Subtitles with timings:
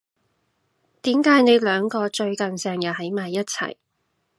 [1.03, 3.75] 點解你兩個最近成日喺埋一齊？